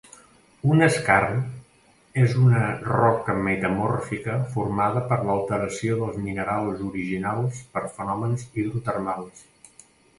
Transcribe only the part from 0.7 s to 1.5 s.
Un skarn